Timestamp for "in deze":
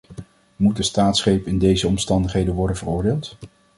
1.47-1.87